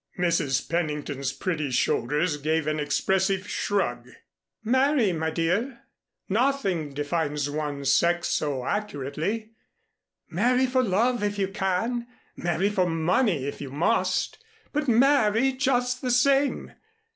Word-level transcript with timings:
Mrs. 0.17 0.67
Pennington's 0.67 1.31
pretty 1.31 1.69
shoulders 1.69 2.37
gave 2.37 2.65
an 2.65 2.79
expressive 2.79 3.47
shrug. 3.47 4.09
"Marry, 4.63 5.13
my 5.13 5.29
dear. 5.29 5.83
Nothing 6.27 6.95
defines 6.95 7.51
one's 7.51 7.93
sex 7.93 8.29
so 8.29 8.65
accurately. 8.65 9.51
Marry 10.27 10.65
for 10.65 10.81
love 10.81 11.21
if 11.21 11.37
you 11.37 11.49
can, 11.49 12.07
marry 12.35 12.71
for 12.71 12.89
money 12.89 13.45
if 13.45 13.61
you 13.61 13.69
must, 13.69 14.39
but 14.73 14.87
marry 14.87 15.51
just 15.51 16.01
the 16.01 16.09
same. 16.09 16.71